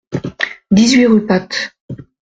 dix-huit 0.71 1.05
rue 1.05 1.25
Path 1.27 1.73